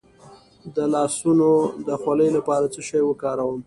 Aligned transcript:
د 0.75 0.77
لاسونو 0.95 1.49
د 1.87 1.89
خولې 2.01 2.27
لپاره 2.37 2.65
څه 2.73 2.81
شی 2.89 3.01
وکاروم؟ 3.05 3.57